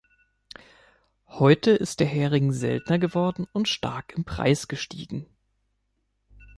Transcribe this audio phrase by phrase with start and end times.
[1.27, 5.27] Heute ist der Hering seltener geworden und stark im Preis gestiegen.